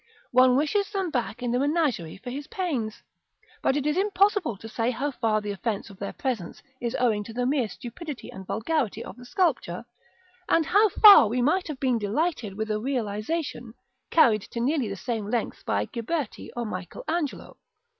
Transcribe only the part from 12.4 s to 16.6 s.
with a realisation, carried to nearly the same length by Ghiberti